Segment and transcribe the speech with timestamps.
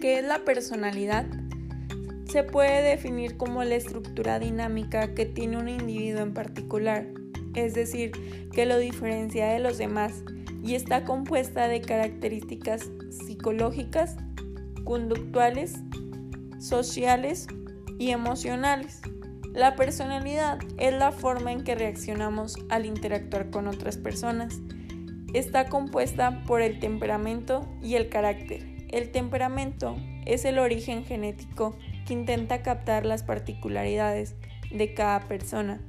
[0.00, 1.26] ¿Qué es la personalidad?
[2.24, 7.06] Se puede definir como la estructura dinámica que tiene un individuo en particular,
[7.54, 8.12] es decir,
[8.50, 10.24] que lo diferencia de los demás
[10.62, 14.16] y está compuesta de características psicológicas,
[14.84, 15.74] conductuales,
[16.58, 17.46] sociales
[17.98, 19.02] y emocionales.
[19.52, 24.60] La personalidad es la forma en que reaccionamos al interactuar con otras personas.
[25.34, 28.79] Está compuesta por el temperamento y el carácter.
[28.90, 31.76] El temperamento es el origen genético
[32.06, 34.34] que intenta captar las particularidades
[34.70, 35.80] de cada persona,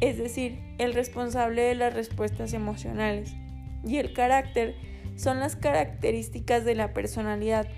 [0.00, 3.34] es decir, el responsable de las respuestas emocionales.
[3.84, 4.74] Y el carácter
[5.16, 7.68] son las características de la personalidad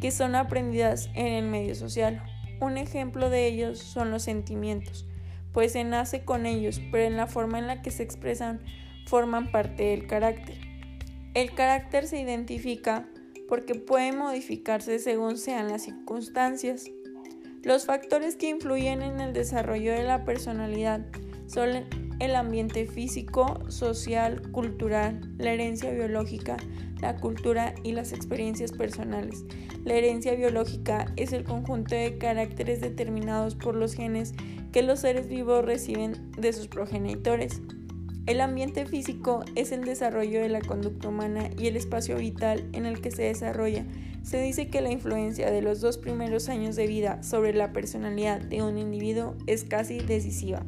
[0.00, 2.22] que son aprendidas en el medio social
[2.60, 5.06] un ejemplo de ellos son los sentimientos,
[5.52, 8.60] pues se nace con ellos, pero en la forma en la que se expresan
[9.06, 10.56] forman parte del carácter.
[11.34, 13.06] El carácter se identifica
[13.48, 16.90] porque puede modificarse según sean las circunstancias.
[17.62, 21.06] Los factores que influyen en el desarrollo de la personalidad
[21.46, 21.84] son
[22.20, 26.56] el ambiente físico, social, cultural, la herencia biológica,
[27.00, 29.44] la cultura y las experiencias personales.
[29.84, 34.32] La herencia biológica es el conjunto de caracteres determinados por los genes
[34.72, 37.60] que los seres vivos reciben de sus progenitores.
[38.26, 42.86] El ambiente físico es el desarrollo de la conducta humana y el espacio vital en
[42.86, 43.84] el que se desarrolla.
[44.22, 48.40] Se dice que la influencia de los dos primeros años de vida sobre la personalidad
[48.40, 50.64] de un individuo es casi decisiva.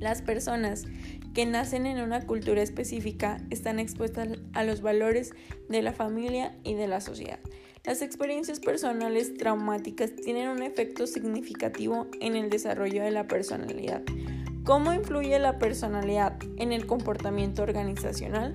[0.00, 0.84] Las personas
[1.32, 5.32] que nacen en una cultura específica están expuestas a los valores
[5.70, 7.40] de la familia y de la sociedad.
[7.84, 14.02] Las experiencias personales traumáticas tienen un efecto significativo en el desarrollo de la personalidad.
[14.66, 18.52] ¿Cómo influye la personalidad en el comportamiento organizacional?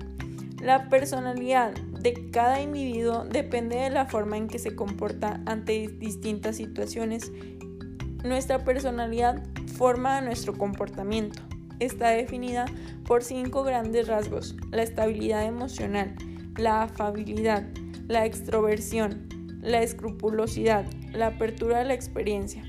[0.60, 6.56] La personalidad de cada individuo depende de la forma en que se comporta ante distintas
[6.56, 7.32] situaciones.
[8.24, 9.42] Nuestra personalidad
[9.78, 11.40] forma nuestro comportamiento.
[11.80, 12.66] Está definida
[13.06, 16.14] por cinco grandes rasgos, la estabilidad emocional,
[16.58, 17.66] la afabilidad,
[18.06, 19.30] la extroversión,
[19.62, 20.84] la escrupulosidad,
[21.14, 22.62] la apertura a la experiencia.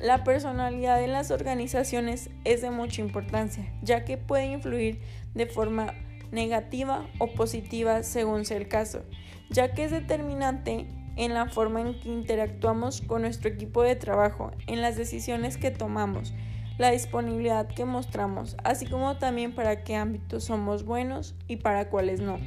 [0.00, 4.98] La personalidad en las organizaciones es de mucha importancia, ya que puede influir
[5.34, 5.92] de forma
[6.32, 9.02] negativa o positiva según sea el caso,
[9.50, 14.52] ya que es determinante en la forma en que interactuamos con nuestro equipo de trabajo,
[14.66, 16.32] en las decisiones que tomamos,
[16.78, 22.20] la disponibilidad que mostramos, así como también para qué ámbitos somos buenos y para cuáles
[22.22, 22.38] no.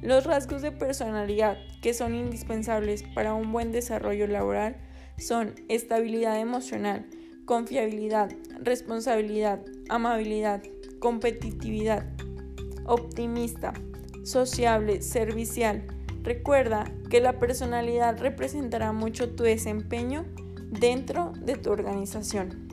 [0.00, 4.76] Los rasgos de personalidad que son indispensables para un buen desarrollo laboral
[5.18, 7.06] son estabilidad emocional,
[7.44, 10.62] confiabilidad, responsabilidad, amabilidad,
[10.98, 12.06] competitividad,
[12.86, 13.72] optimista,
[14.24, 15.86] sociable, servicial,
[16.26, 20.24] Recuerda que la personalidad representará mucho tu desempeño
[20.72, 22.66] dentro de tu organización.